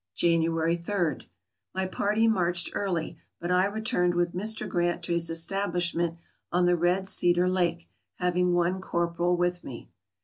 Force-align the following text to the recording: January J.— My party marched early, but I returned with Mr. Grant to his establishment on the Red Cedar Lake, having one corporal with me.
January 0.15 0.75
J.— 0.77 1.19
My 1.75 1.85
party 1.85 2.27
marched 2.27 2.71
early, 2.73 3.19
but 3.39 3.51
I 3.51 3.65
returned 3.67 4.15
with 4.15 4.33
Mr. 4.33 4.67
Grant 4.67 5.03
to 5.03 5.11
his 5.13 5.29
establishment 5.29 6.17
on 6.51 6.65
the 6.65 6.75
Red 6.75 7.07
Cedar 7.07 7.47
Lake, 7.47 7.87
having 8.15 8.55
one 8.55 8.81
corporal 8.81 9.37
with 9.37 9.63
me. 9.63 9.91